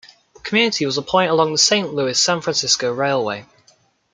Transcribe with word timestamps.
The 0.33 0.39
community 0.39 0.87
was 0.87 0.97
a 0.97 1.03
point 1.03 1.29
along 1.29 1.51
the 1.51 1.59
Saint 1.59 1.93
Louis-San 1.93 2.41
Francisco 2.41 2.91
Railway. 2.91 3.45